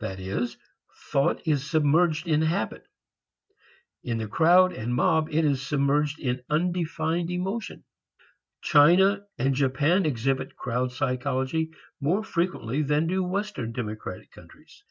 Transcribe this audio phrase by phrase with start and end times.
[0.00, 0.56] That is,
[1.12, 2.86] thought is submerged in habit.
[4.02, 7.84] In the crowd and mob, it is submerged in undefined emotion.
[8.62, 14.82] China and Japan exhibit crowd psychology more frequently than do western democratic countries.